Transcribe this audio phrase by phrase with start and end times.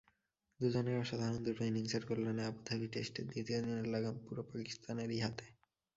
[0.59, 5.45] দুজনের অসাধারণ দুটো ইনিংসের কল্যাণে আবুধাবি টেস্টের দ্বিতীয় দিনের লাগাম পুরো পাকিস্তানেরই হাতে।